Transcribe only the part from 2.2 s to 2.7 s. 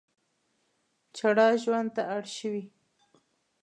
شوي.